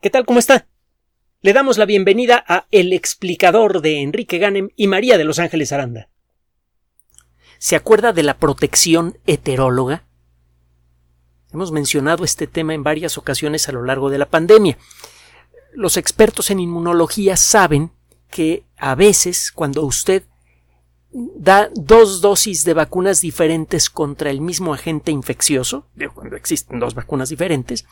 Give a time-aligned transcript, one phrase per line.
[0.00, 0.26] ¿Qué tal?
[0.26, 0.66] ¿Cómo está?
[1.40, 5.72] Le damos la bienvenida a El explicador de Enrique Ganem y María de Los Ángeles
[5.72, 6.10] Aranda.
[7.58, 10.04] ¿Se acuerda de la protección heteróloga?
[11.50, 14.76] Hemos mencionado este tema en varias ocasiones a lo largo de la pandemia.
[15.72, 17.90] Los expertos en inmunología saben
[18.30, 20.24] que a veces cuando usted
[21.10, 27.30] da dos dosis de vacunas diferentes contra el mismo agente infeccioso, cuando existen dos vacunas
[27.30, 27.86] diferentes,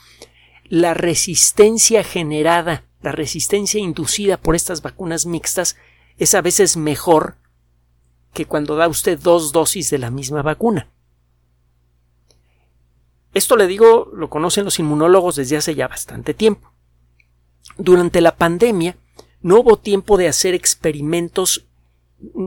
[0.75, 5.77] la resistencia generada, la resistencia inducida por estas vacunas mixtas
[6.19, 7.37] es a veces mejor
[8.33, 10.89] que cuando da usted dos dosis de la misma vacuna.
[13.35, 16.73] Esto le digo, lo conocen los inmunólogos desde hace ya bastante tiempo.
[17.79, 18.97] Durante la pandemia
[19.43, 21.67] no hubo tiempo de hacer experimentos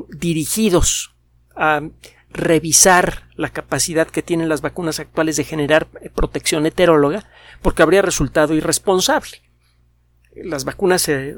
[0.10, 1.16] dirigidos
[1.56, 1.82] a
[2.30, 7.30] revisar la capacidad que tienen las vacunas actuales de generar protección heteróloga,
[7.62, 9.42] porque habría resultado irresponsable.
[10.36, 11.36] Las vacunas se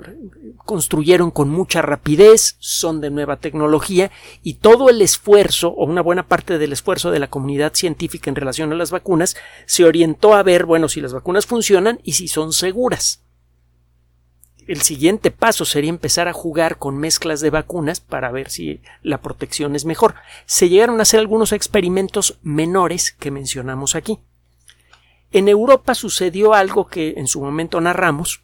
[0.66, 4.12] construyeron con mucha rapidez, son de nueva tecnología
[4.44, 8.36] y todo el esfuerzo o una buena parte del esfuerzo de la comunidad científica en
[8.36, 12.28] relación a las vacunas se orientó a ver, bueno, si las vacunas funcionan y si
[12.28, 13.24] son seguras
[14.70, 19.20] el siguiente paso sería empezar a jugar con mezclas de vacunas para ver si la
[19.20, 20.14] protección es mejor.
[20.46, 24.20] Se llegaron a hacer algunos experimentos menores que mencionamos aquí.
[25.32, 28.42] En Europa sucedió algo que en su momento narramos,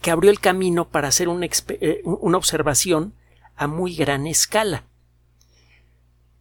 [0.00, 3.14] que abrió el camino para hacer una, eh, una observación
[3.56, 4.84] a muy gran escala.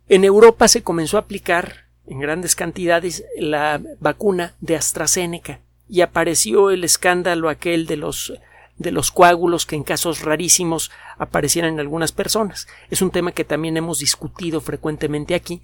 [0.10, 6.72] En Europa se comenzó a aplicar en grandes cantidades la vacuna de AstraZeneca y apareció
[6.72, 8.34] el escándalo aquel de los
[8.78, 12.68] de los coágulos que en casos rarísimos aparecieran en algunas personas.
[12.90, 15.62] Es un tema que también hemos discutido frecuentemente aquí.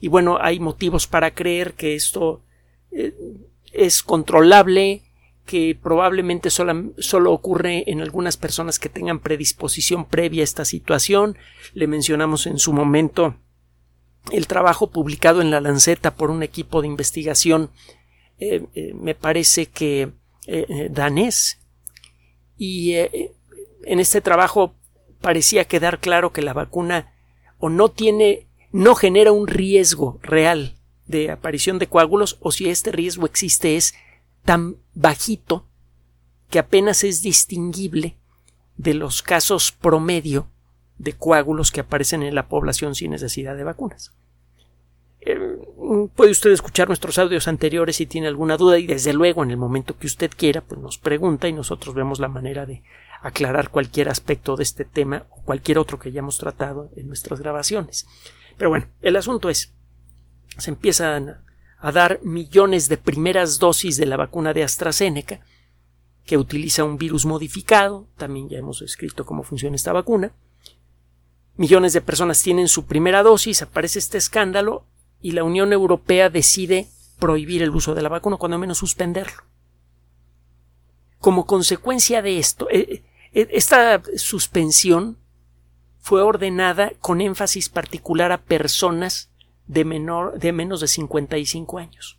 [0.00, 2.42] Y bueno, hay motivos para creer que esto
[3.72, 5.02] es controlable,
[5.44, 11.38] que probablemente solo ocurre en algunas personas que tengan predisposición previa a esta situación.
[11.72, 13.36] Le mencionamos en su momento
[14.32, 17.70] el trabajo publicado en la Lanceta por un equipo de investigación,
[18.38, 20.10] eh, eh, me parece que
[20.90, 21.58] danés,
[22.56, 23.32] y eh,
[23.84, 24.74] en este trabajo
[25.20, 27.12] parecía quedar claro que la vacuna
[27.58, 30.75] o no tiene, no genera un riesgo real
[31.06, 33.94] de aparición de coágulos o si este riesgo existe es
[34.44, 35.66] tan bajito
[36.50, 38.16] que apenas es distinguible
[38.76, 40.48] de los casos promedio
[40.98, 44.12] de coágulos que aparecen en la población sin necesidad de vacunas.
[45.20, 45.58] Eh,
[46.14, 49.56] puede usted escuchar nuestros audios anteriores si tiene alguna duda y desde luego en el
[49.56, 52.82] momento que usted quiera pues nos pregunta y nosotros vemos la manera de
[53.22, 58.06] aclarar cualquier aspecto de este tema o cualquier otro que hayamos tratado en nuestras grabaciones.
[58.56, 59.74] Pero bueno, el asunto es
[60.58, 61.38] se empiezan
[61.78, 65.40] a dar millones de primeras dosis de la vacuna de AstraZeneca
[66.24, 70.32] que utiliza un virus modificado, también ya hemos escrito cómo funciona esta vacuna.
[71.56, 74.84] Millones de personas tienen su primera dosis, aparece este escándalo
[75.20, 76.88] y la Unión Europea decide
[77.18, 79.44] prohibir el uso de la vacuna, cuando menos suspenderlo.
[81.18, 85.18] Como consecuencia de esto, eh, eh, esta suspensión
[86.00, 89.30] fue ordenada con énfasis particular a personas
[89.66, 92.18] de, menor, de menos de 55 años.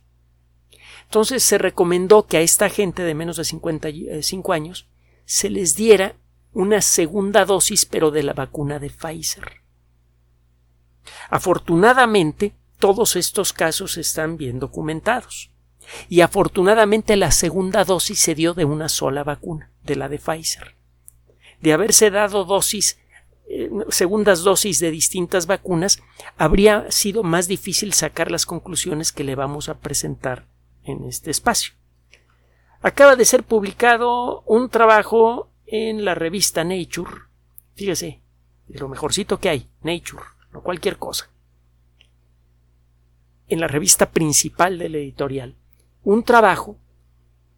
[1.04, 4.88] Entonces se recomendó que a esta gente de menos de 55 años
[5.24, 6.16] se les diera
[6.52, 9.62] una segunda dosis pero de la vacuna de Pfizer.
[11.30, 15.50] Afortunadamente, todos estos casos están bien documentados.
[16.08, 20.76] Y afortunadamente la segunda dosis se dio de una sola vacuna, de la de Pfizer.
[21.60, 22.98] De haberse dado dosis,
[23.48, 26.02] eh, segundas dosis de distintas vacunas,
[26.36, 30.46] habría sido más difícil sacar las conclusiones que le vamos a presentar
[30.84, 31.74] en este espacio.
[32.80, 37.10] Acaba de ser publicado un trabajo en la revista Nature.
[37.74, 38.22] Fíjese,
[38.68, 40.22] de lo mejorcito que hay, Nature,
[40.52, 41.30] no cualquier cosa
[43.48, 45.56] en la revista principal del editorial
[46.04, 46.76] un trabajo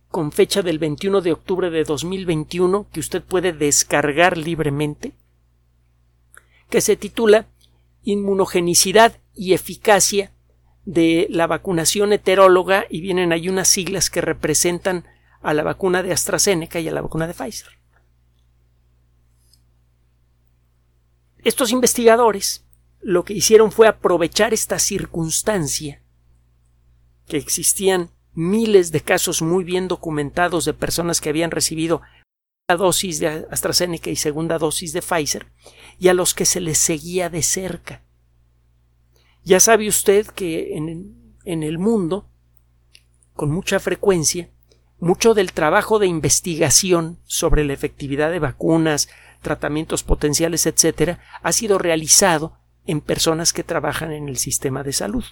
[0.08, 5.12] con fecha del 21 de octubre de 2021 que usted puede descargar libremente,
[6.70, 7.46] que se titula
[8.02, 10.32] Inmunogenicidad y eficacia
[10.86, 15.04] de la vacunación heteróloga y vienen ahí unas siglas que representan
[15.42, 17.78] a la vacuna de AstraZeneca y a la vacuna de Pfizer.
[21.44, 22.64] Estos investigadores
[23.00, 26.02] lo que hicieron fue aprovechar esta circunstancia
[27.26, 32.02] que existían miles de casos muy bien documentados de personas que habían recibido
[32.76, 35.46] dosis de AstraZeneca y segunda dosis de Pfizer
[35.98, 38.02] y a los que se les seguía de cerca.
[39.44, 42.28] Ya sabe usted que en, en el mundo,
[43.34, 44.50] con mucha frecuencia,
[44.98, 49.08] mucho del trabajo de investigación sobre la efectividad de vacunas,
[49.40, 55.24] tratamientos potenciales, etcétera, ha sido realizado en personas que trabajan en el sistema de salud.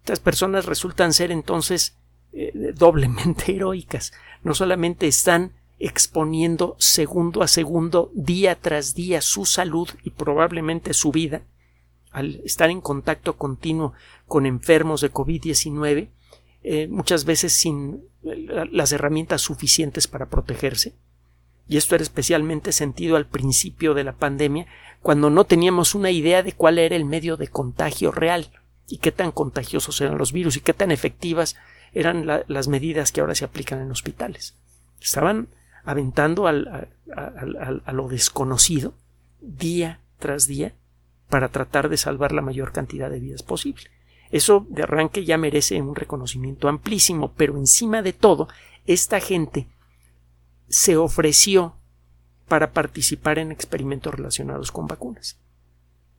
[0.00, 1.96] Estas personas resultan ser entonces
[2.32, 4.12] eh, doblemente heroicas.
[4.42, 11.12] No solamente están exponiendo segundo a segundo, día tras día, su salud y probablemente su
[11.12, 11.42] vida,
[12.10, 13.92] al estar en contacto continuo
[14.26, 16.08] con enfermos de COVID-19,
[16.64, 20.94] eh, muchas veces sin las herramientas suficientes para protegerse.
[21.68, 24.66] Y esto era especialmente sentido al principio de la pandemia,
[25.02, 28.50] cuando no teníamos una idea de cuál era el medio de contagio real
[28.88, 31.56] y qué tan contagiosos eran los virus y qué tan efectivas
[31.92, 34.56] eran las medidas que ahora se aplican en hospitales.
[35.00, 35.48] Estaban
[35.88, 38.92] aventando al, a lo desconocido
[39.40, 40.74] día tras día
[41.30, 43.84] para tratar de salvar la mayor cantidad de vidas posible.
[44.30, 48.48] Eso de arranque ya merece un reconocimiento amplísimo, pero encima de todo,
[48.84, 49.66] esta gente
[50.68, 51.74] se ofreció
[52.48, 55.38] para participar en experimentos relacionados con vacunas.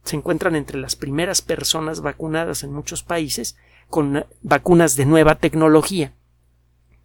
[0.04, 3.56] Se encuentran entre las primeras personas vacunadas en muchos países
[3.88, 6.16] con vacunas de nueva tecnología,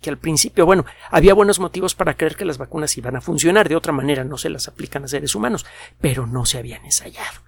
[0.05, 3.71] que al principio, bueno, había buenos motivos para creer que las vacunas iban a funcionar,
[3.71, 5.65] de otra manera no se las aplican a seres humanos,
[5.99, 7.41] pero no se habían ensayado.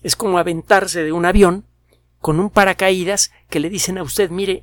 [0.00, 1.64] Es como aventarse de un avión
[2.20, 4.62] con un paracaídas que le dicen a usted, mire,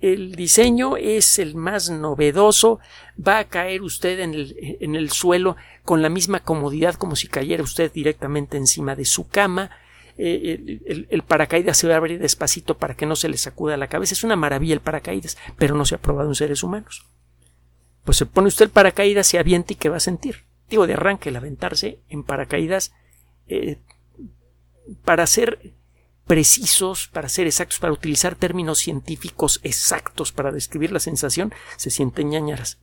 [0.00, 2.80] el diseño es el más novedoso,
[3.16, 5.54] va a caer usted en el, en el suelo
[5.84, 9.70] con la misma comodidad como si cayera usted directamente encima de su cama,
[10.18, 13.76] eh, el, el, paracaídas se va a abrir despacito para que no se le sacuda
[13.76, 14.14] la cabeza.
[14.14, 17.06] Es una maravilla el paracaídas, pero no se ha probado en seres humanos.
[18.04, 20.44] Pues se pone usted el paracaídas, se avienta y ¿qué va a sentir?
[20.70, 22.92] Digo, de arranque el aventarse en paracaídas
[23.46, 23.78] eh,
[25.04, 25.74] para ser
[26.26, 32.30] precisos, para ser exactos, para utilizar términos científicos exactos para describir la sensación, se sienten
[32.30, 32.78] ñañaras.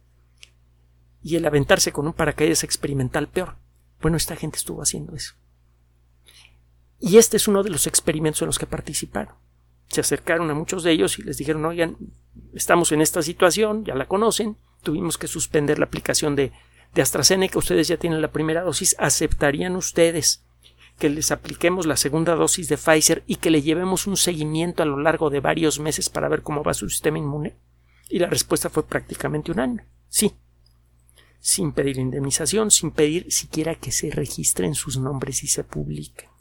[1.21, 3.55] Y el aventarse con un paracaídas experimental peor.
[4.01, 5.35] Bueno, esta gente estuvo haciendo eso.
[7.05, 9.35] Y este es uno de los experimentos en los que participaron.
[9.89, 11.97] Se acercaron a muchos de ellos y les dijeron, oigan,
[12.53, 16.53] estamos en esta situación, ya la conocen, tuvimos que suspender la aplicación de,
[16.95, 20.45] de AstraZeneca, ustedes ya tienen la primera dosis, ¿aceptarían ustedes
[20.97, 24.85] que les apliquemos la segunda dosis de Pfizer y que le llevemos un seguimiento a
[24.85, 27.57] lo largo de varios meses para ver cómo va su sistema inmune?
[28.07, 29.85] Y la respuesta fue prácticamente unánime.
[30.07, 30.35] Sí.
[31.41, 36.32] Sin pedir indemnización, sin pedir siquiera que se registren sus nombres y se publiquen.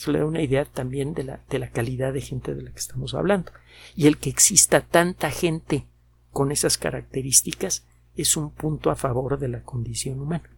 [0.00, 2.70] Eso le da una idea también de la, de la calidad de gente de la
[2.70, 3.52] que estamos hablando.
[3.94, 5.86] Y el que exista tanta gente
[6.32, 7.84] con esas características
[8.16, 10.48] es un punto a favor de la condición humana.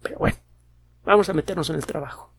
[0.00, 0.38] Pero bueno,
[1.08, 2.34] Vamos a meternos en el trabajo.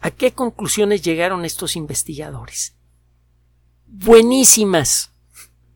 [0.00, 2.74] ¿A qué conclusiones llegaron estos investigadores?
[3.86, 5.12] Buenísimas.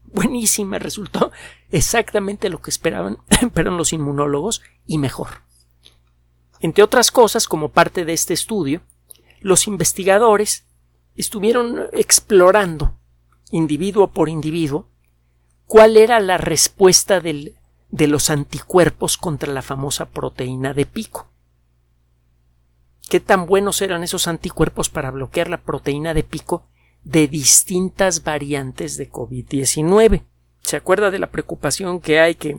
[0.06, 0.82] Buenísimas.
[0.82, 1.31] Resultó
[1.70, 5.29] exactamente lo que esperaban, esperaban los inmunólogos y mejor.
[6.64, 8.81] Entre otras cosas, como parte de este estudio,
[9.40, 10.64] los investigadores
[11.14, 12.99] estuvieron explorando,
[13.50, 14.88] individuo por individuo,
[15.66, 21.28] cuál era la respuesta de los anticuerpos contra la famosa proteína de pico.
[23.11, 26.66] ¿Qué tan buenos eran esos anticuerpos para bloquear la proteína de pico
[27.02, 30.22] de distintas variantes de COVID-19?
[30.62, 32.58] ¿Se acuerda de la preocupación que hay que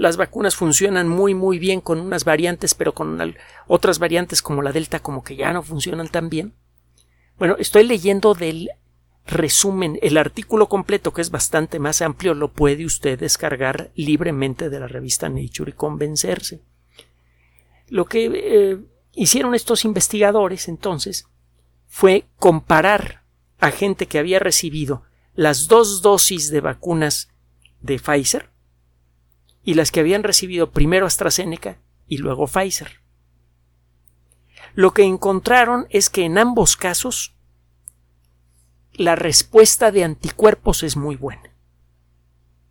[0.00, 3.34] las vacunas funcionan muy muy bien con unas variantes, pero con
[3.66, 6.54] otras variantes como la Delta como que ya no funcionan tan bien?
[7.38, 8.70] Bueno, estoy leyendo del
[9.26, 14.80] resumen, el artículo completo, que es bastante más amplio, lo puede usted descargar libremente de
[14.80, 16.62] la revista Nature y convencerse.
[17.88, 18.78] Lo que eh,
[19.12, 21.26] hicieron estos investigadores entonces
[21.88, 23.24] fue comparar
[23.58, 25.02] a gente que había recibido
[25.34, 27.28] las dos dosis de vacunas
[27.82, 28.48] de Pfizer
[29.70, 33.00] y las que habían recibido primero AstraZeneca y luego Pfizer.
[34.74, 37.36] Lo que encontraron es que en ambos casos
[38.94, 41.54] la respuesta de anticuerpos es muy buena.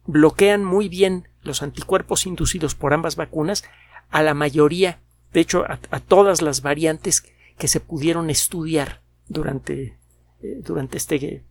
[0.07, 3.63] Bloquean muy bien los anticuerpos inducidos por ambas vacunas
[4.09, 4.99] a la mayoría,
[5.31, 7.23] de hecho a, todas las variantes
[7.57, 9.97] que se pudieron estudiar durante,
[10.41, 11.43] eh, durante este eh,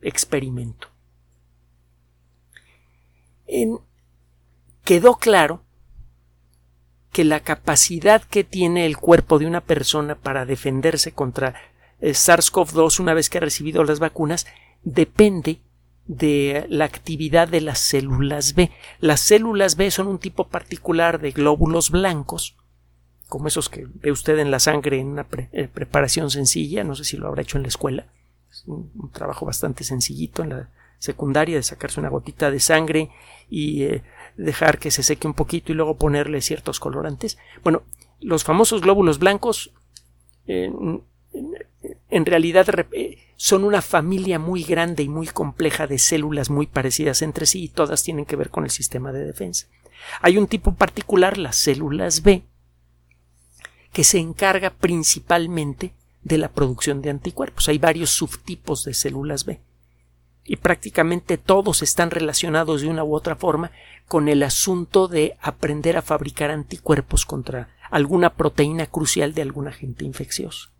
[0.00, 0.86] experimento.
[4.84, 5.62] Quedó claro
[7.12, 11.54] que la capacidad que tiene el cuerpo de una persona para defenderse contra
[12.00, 14.46] SARS-CoV-2 una vez que ha recibido las vacunas
[14.82, 15.60] depende
[16.06, 18.70] de la actividad de las células B.
[18.98, 22.56] Las células B son un tipo particular de glóbulos blancos,
[23.28, 27.04] como esos que ve usted en la sangre en una eh, preparación sencilla, no sé
[27.04, 28.06] si lo habrá hecho en la escuela,
[28.50, 33.10] es un, trabajo bastante sencillito en la secundaria de sacarse una gotita de sangre
[33.48, 34.02] y eh,
[34.36, 37.38] dejar que se seque un poquito y luego ponerle ciertos colorantes.
[37.62, 37.82] Bueno,
[38.20, 39.72] los famosos glóbulos blancos
[40.46, 47.22] en realidad eh, son una familia muy grande y muy compleja de células muy parecidas
[47.22, 49.66] entre sí y todas tienen que ver con el sistema de defensa.
[50.20, 52.42] Hay un tipo particular, las células B,
[53.92, 57.68] que se encarga principalmente de la producción de anticuerpos.
[57.68, 59.60] Hay varios subtipos de células B
[60.44, 63.70] y prácticamente todos están relacionados de una u otra forma
[64.08, 70.04] con el asunto de aprender a fabricar anticuerpos contra alguna proteína crucial de algún agente
[70.04, 70.70] infeccioso.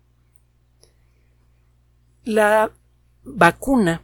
[2.23, 2.71] La
[3.23, 4.01] vacuna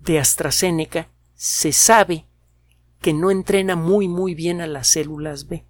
[0.00, 2.26] de AstraZeneca se sabe
[3.00, 5.64] que no entrena muy muy bien a las células B.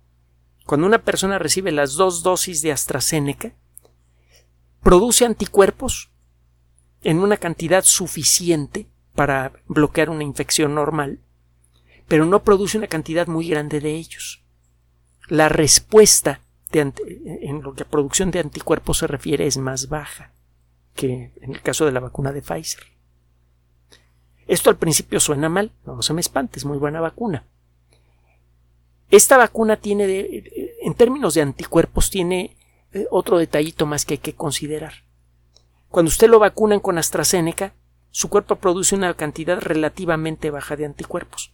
[0.66, 3.52] Cuando una persona recibe las dos dosis de AstraZeneca,
[4.82, 6.09] produce anticuerpos
[7.02, 11.20] en una cantidad suficiente para bloquear una infección normal,
[12.08, 14.42] pero no produce una cantidad muy grande de ellos.
[15.28, 16.40] La respuesta
[16.72, 20.32] en lo que a producción de anticuerpos se refiere es más baja
[20.94, 22.82] que en el caso de la vacuna de Pfizer.
[24.46, 27.44] Esto al principio suena mal, no se me espante, es muy buena vacuna.
[29.10, 30.44] Esta vacuna tiene,
[30.82, 32.56] en términos de anticuerpos, tiene
[32.92, 34.92] eh, otro detallito más que hay que considerar.
[35.90, 37.74] Cuando usted lo vacunan con AstraZeneca,
[38.12, 41.52] su cuerpo produce una cantidad relativamente baja de anticuerpos,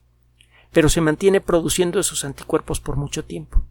[0.72, 3.62] pero se mantiene produciendo esos anticuerpos por mucho tiempo.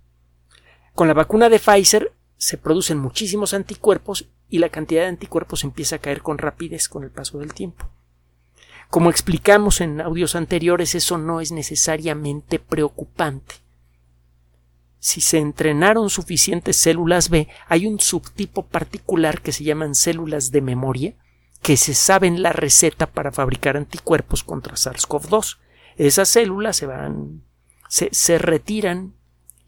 [0.95, 5.97] Con la vacuna de Pfizer se producen muchísimos anticuerpos y la cantidad de anticuerpos empieza
[5.97, 7.85] a caer con rapidez con el paso del tiempo.
[8.89, 13.64] Como explicamos en audios anteriores, eso no es necesariamente preocupante
[15.05, 20.61] si se entrenaron suficientes células B, hay un subtipo particular que se llaman células de
[20.61, 21.13] memoria,
[21.61, 25.59] que se saben la receta para fabricar anticuerpos contra SARS-CoV-2.
[25.97, 27.43] Esas células se van,
[27.87, 29.13] se, retiran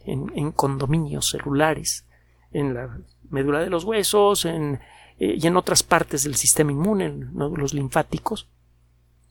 [0.05, 2.07] en, condominios celulares,
[2.51, 2.97] en la
[3.29, 4.79] médula de los huesos, en,
[5.19, 8.49] eh, y en otras partes del sistema inmune, en nódulos linfáticos.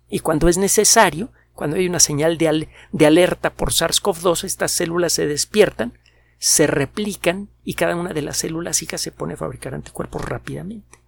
[0.08, 2.68] Y cuando es necesario, cuando hay una señal de,
[3.06, 5.98] alerta por SARS-CoV-2, estas células se despiertan,
[6.38, 11.00] se replican y cada una de las células hijas se pone a fabricar anticuerpos rápidamente.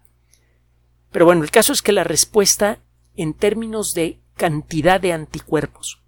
[1.12, 2.78] Pero bueno, el caso es que la respuesta
[3.14, 6.02] en términos de cantidad de anticuerpos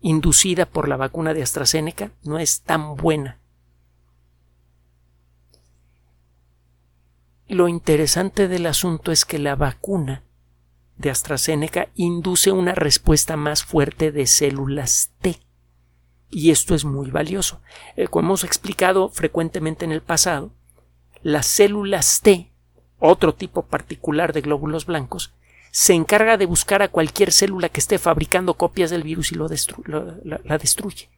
[0.00, 3.38] inducida por la vacuna de AstraZeneca no es tan buena.
[7.48, 10.22] Lo interesante del asunto es que la vacuna
[11.00, 15.38] de AstraZeneca induce una respuesta más fuerte de células T.
[16.28, 17.60] Y esto es muy valioso.
[17.96, 20.52] Eh, como hemos explicado frecuentemente en el pasado,
[21.22, 22.52] las células T,
[22.98, 25.32] otro tipo particular de glóbulos blancos,
[25.70, 29.48] se encarga de buscar a cualquier célula que esté fabricando copias del virus y lo
[30.24, 31.08] la destruye.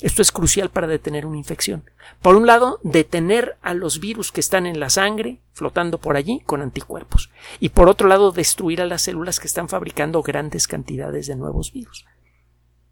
[0.00, 1.84] Esto es crucial para detener una infección.
[2.20, 6.40] Por un lado, detener a los virus que están en la sangre, flotando por allí,
[6.40, 7.30] con anticuerpos.
[7.60, 11.72] Y por otro lado, destruir a las células que están fabricando grandes cantidades de nuevos
[11.72, 12.04] virus.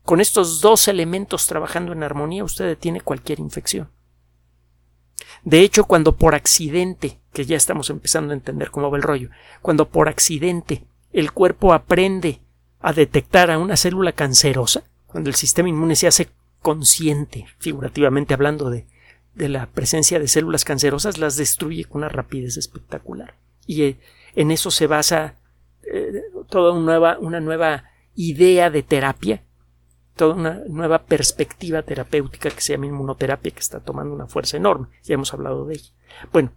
[0.02, 3.90] Con estos dos elementos trabajando en armonía, usted detiene cualquier infección.
[5.42, 9.28] De hecho, cuando por accidente, que ya estamos empezando a entender cómo va el rollo,
[9.60, 12.40] cuando por accidente el cuerpo aprende
[12.80, 16.28] a detectar a una célula cancerosa, cuando el sistema inmune se hace
[16.64, 18.86] consciente, figurativamente hablando de,
[19.34, 23.36] de la presencia de células cancerosas, las destruye con una rapidez espectacular.
[23.66, 24.00] Y eh,
[24.34, 25.34] en eso se basa
[25.82, 29.44] eh, toda una nueva, una nueva idea de terapia,
[30.16, 34.88] toda una nueva perspectiva terapéutica que se llama inmunoterapia, que está tomando una fuerza enorme.
[35.02, 35.90] Ya hemos hablado de ella.
[36.32, 36.50] Bueno,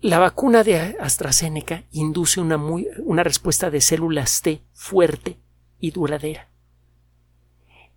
[0.00, 5.36] la vacuna de AstraZeneca induce una, muy, una respuesta de células T fuerte
[5.80, 6.48] y duradera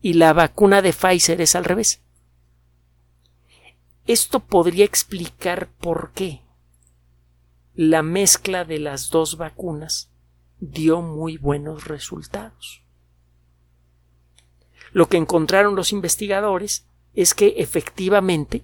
[0.01, 2.01] y la vacuna de Pfizer es al revés.
[4.07, 6.41] Esto podría explicar por qué
[7.75, 10.09] la mezcla de las dos vacunas
[10.59, 12.83] dio muy buenos resultados.
[14.91, 18.63] Lo que encontraron los investigadores es que efectivamente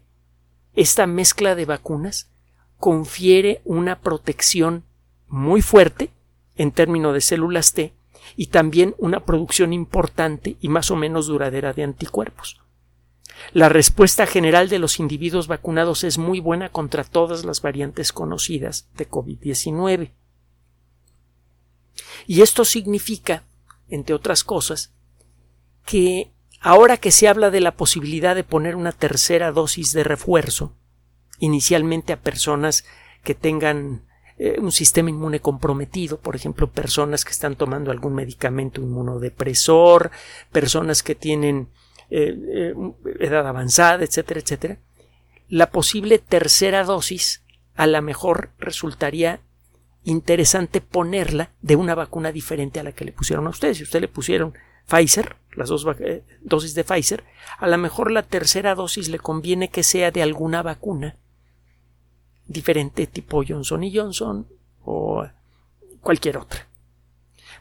[0.73, 2.29] esta mezcla de vacunas
[2.77, 4.83] confiere una protección
[5.27, 6.11] muy fuerte
[6.55, 7.93] en términos de células T
[8.35, 12.59] y también una producción importante y más o menos duradera de anticuerpos.
[13.53, 18.87] La respuesta general de los individuos vacunados es muy buena contra todas las variantes conocidas
[18.95, 20.11] de COVID-19.
[22.27, 23.43] Y esto significa,
[23.89, 24.93] entre otras cosas,
[25.85, 30.73] que ahora que se habla de la posibilidad de poner una tercera dosis de refuerzo,
[31.39, 32.85] inicialmente a personas
[33.23, 34.05] que tengan
[34.37, 40.11] eh, un sistema inmune comprometido, por ejemplo, personas que están tomando algún medicamento inmunodepresor,
[40.51, 41.69] personas que tienen
[42.09, 42.73] eh, eh,
[43.21, 44.77] edad avanzada, etcétera, etcétera,
[45.47, 47.43] la posible tercera dosis
[47.75, 49.39] a lo mejor resultaría
[50.03, 53.77] interesante ponerla de una vacuna diferente a la que le pusieron a ustedes.
[53.77, 54.53] Si usted le pusieron
[54.85, 55.85] Pfizer, las dos
[56.41, 57.23] dosis de Pfizer,
[57.57, 61.15] a lo mejor la tercera dosis le conviene que sea de alguna vacuna
[62.47, 64.47] diferente tipo Johnson y Johnson
[64.83, 65.25] o
[66.01, 66.67] cualquier otra.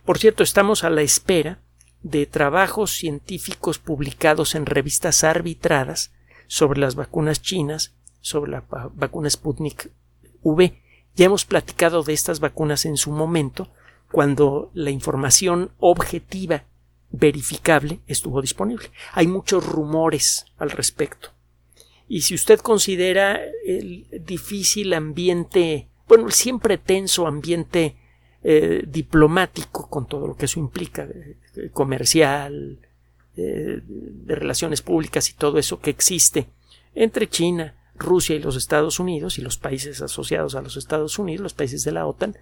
[0.05, 1.59] Por cierto, estamos a la espera
[2.03, 6.13] de trabajos científicos publicados en revistas arbitradas
[6.47, 8.65] sobre las vacunas chinas, sobre la
[8.95, 9.91] vacuna Sputnik
[10.43, 10.81] V.
[11.17, 13.71] Ya hemos platicado de estas vacunas en su momento,
[14.13, 16.65] cuando la información objetiva
[17.11, 18.91] verificable estuvo disponible.
[19.13, 21.34] Hay muchos rumores al respecto.
[22.09, 27.97] Y si usted considera el difícil ambiente, bueno, el siempre tenso ambiente
[28.43, 31.09] eh, diplomático, con todo lo que eso implica,
[31.73, 32.79] comercial,
[33.37, 36.47] de relaciones públicas y todo eso que existe
[36.95, 41.43] entre China, Rusia y los Estados Unidos y los países asociados a los Estados Unidos,
[41.43, 42.37] los países de la OTAN,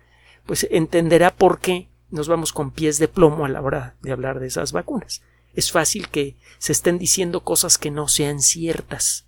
[0.46, 4.40] pues entenderá por qué nos vamos con pies de plomo a la hora de hablar
[4.40, 5.22] de esas vacunas.
[5.54, 9.26] Es fácil que se estén diciendo cosas que no sean ciertas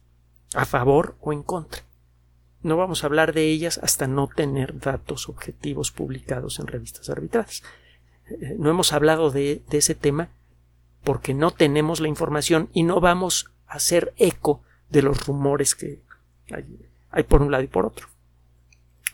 [0.55, 1.83] a favor o en contra.
[2.63, 7.63] No vamos a hablar de ellas hasta no tener datos objetivos publicados en revistas arbitradas.
[8.31, 10.31] Eh, no hemos hablado de, ese tema
[11.03, 16.01] porque no tenemos la información y no vamos a hacer eco de los rumores que
[17.11, 18.09] hay, por un lado y por otro.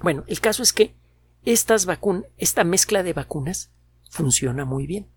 [0.00, 0.94] Bueno, el caso es que
[1.44, 3.70] esta mezcla de vacunas
[4.10, 5.08] funciona muy bien.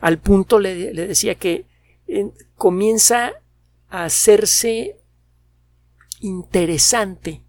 [0.00, 1.64] Al punto le, decía que
[2.06, 3.32] eh, comienza
[3.88, 4.98] a hacerse
[6.20, 7.42] interesante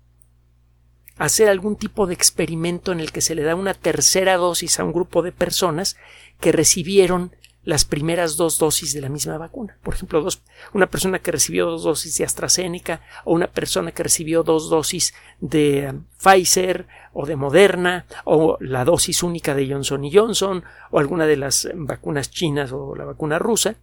[1.17, 4.85] hacer algún tipo de experimento en el que se le da una tercera dosis a
[4.85, 5.97] un grupo de personas
[6.39, 9.77] que recibieron las primeras dos dosis de la misma vacuna.
[9.83, 10.25] Por ejemplo,
[10.73, 15.13] una persona que recibió dos dosis de AstraZeneca o una persona que recibió dos dosis
[15.41, 21.25] de um, Pfizer o de Moderna o la dosis única de Johnson Johnson o alguna
[21.25, 23.75] de las vacunas chinas o la vacuna rusa.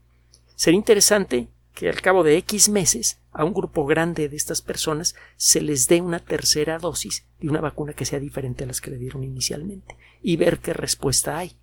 [0.55, 5.15] Sería interesante que al cabo de X meses a un grupo grande de estas personas
[5.37, 8.91] se les dé una tercera dosis de una vacuna que sea diferente a las que
[8.91, 11.55] le dieron inicialmente y ver qué respuesta hay.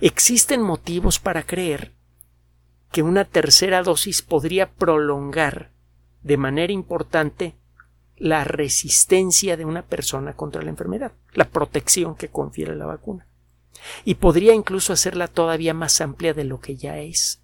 [0.00, 1.92] Existen motivos para creer
[2.90, 5.70] que una tercera dosis podría prolongar
[6.22, 7.54] de manera importante
[8.16, 13.28] la resistencia de una persona contra la enfermedad, la protección que confiere la vacuna,
[14.04, 17.43] y podría incluso hacerla todavía más amplia de lo que ya es.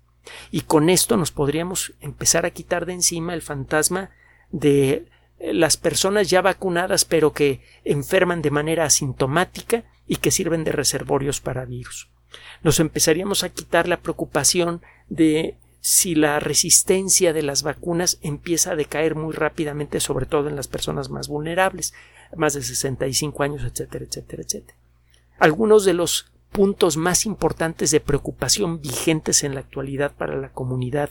[0.50, 4.11] Y con esto nos podríamos empezar a quitar de encima el fantasma
[4.50, 5.06] de
[5.38, 10.72] eh, las personas ya vacunadas pero que enferman de manera asintomática y que sirven de
[10.72, 12.09] reservorios para virus.
[12.62, 18.76] Nos empezaríamos a quitar la preocupación de si la resistencia de las vacunas empieza a
[18.76, 21.94] decaer muy rápidamente, sobre todo en las personas más vulnerables,
[22.37, 24.78] más de 65 años, etcétera, etcétera, etcétera.
[25.38, 31.11] Algunos de los puntos más importantes de preocupación vigentes en la actualidad para la comunidad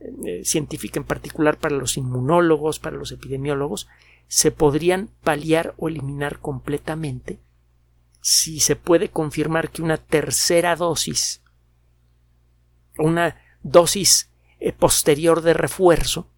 [0.00, 3.88] eh, científica, en particular para los inmunólogos, para los epidemiólogos,
[4.28, 7.40] se podrían paliar o eliminar completamente
[8.22, 11.42] si se puede confirmar que una tercera dosis,
[12.98, 16.28] una dosis eh, posterior de refuerzo,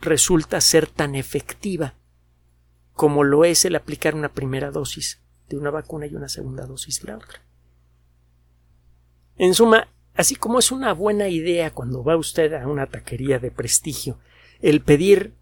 [0.00, 1.94] resulta ser tan efectiva
[2.94, 7.02] como lo es el aplicar una primera dosis de una vacuna y una segunda dosis
[7.02, 7.42] de la otra.
[9.36, 13.50] En suma, así como es una buena idea cuando va usted a una taquería de
[13.50, 14.18] prestigio
[14.62, 15.34] el pedir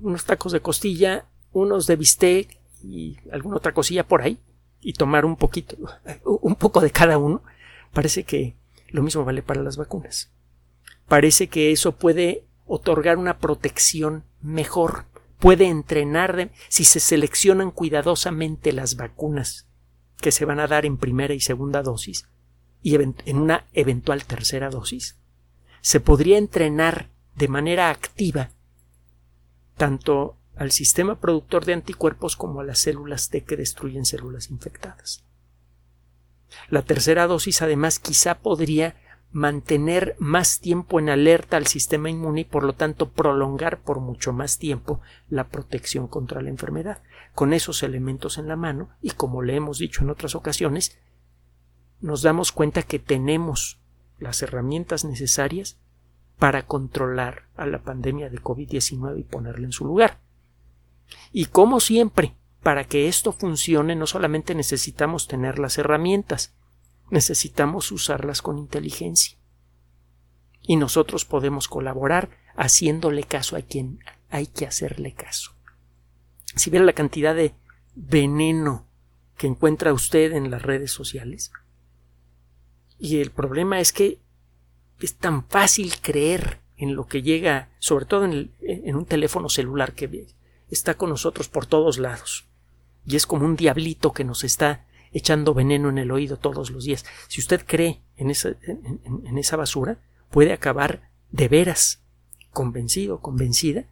[0.00, 4.38] unos tacos de costilla, unos de bistec y alguna otra cosilla por ahí
[4.80, 5.76] y tomar un poquito,
[6.24, 7.42] un poco de cada uno,
[7.92, 8.56] parece que
[8.88, 10.30] lo mismo vale para las vacunas.
[11.06, 15.04] Parece que eso puede otorgar una protección mejor
[15.38, 19.66] puede entrenar si se seleccionan cuidadosamente las vacunas
[20.20, 22.28] que se van a dar en primera y segunda dosis
[22.82, 25.16] y en una eventual tercera dosis.
[25.80, 28.50] Se podría entrenar de manera activa
[29.76, 35.24] tanto al sistema productor de anticuerpos como a las células T que destruyen células infectadas.
[36.68, 38.96] La tercera dosis además quizá podría
[39.30, 44.32] mantener más tiempo en alerta al sistema inmune y por lo tanto prolongar por mucho
[44.32, 47.02] más tiempo la protección contra la enfermedad.
[47.34, 50.98] Con esos elementos en la mano y como le hemos dicho en otras ocasiones,
[52.00, 53.78] nos damos cuenta que tenemos
[54.18, 55.78] las herramientas necesarias
[56.38, 60.20] para controlar a la pandemia de COVID-19 y ponerla en su lugar.
[61.32, 66.54] Y como siempre, para que esto funcione no solamente necesitamos tener las herramientas,
[67.10, 69.36] necesitamos usarlas con inteligencia.
[70.62, 75.52] Y nosotros podemos colaborar haciéndole caso a quien hay que hacerle caso.
[76.54, 77.54] Si viera la cantidad de
[77.94, 78.86] veneno
[79.36, 81.52] que encuentra usted en las redes sociales,
[82.98, 84.18] y el problema es que
[85.00, 89.94] es tan fácil creer en lo que llega, sobre todo en, en un teléfono celular
[89.94, 90.26] que
[90.68, 92.46] está con nosotros por todos lados.
[93.06, 96.84] Y es como un diablito que nos está echando veneno en el oído todos los
[96.84, 97.04] días.
[97.28, 99.98] Si usted cree en esa, en, esa basura,
[100.30, 102.02] puede acabar de veras
[102.50, 103.84] convencido, convencida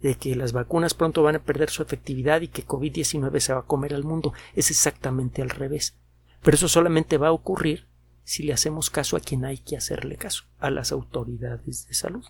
[0.00, 3.60] de que las vacunas pronto van a perder su efectividad y que COVID-19 se va
[3.60, 4.32] a comer al mundo.
[4.54, 5.94] Es exactamente al revés.
[6.42, 7.86] Pero eso solamente va a ocurrir
[8.24, 12.24] si le hacemos caso a quien hay que hacerle caso, a las autoridades de salud.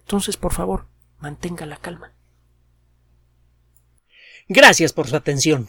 [0.00, 0.86] Entonces, por favor,
[1.20, 2.12] mantenga la calma.
[4.48, 5.68] Gracias por su atención.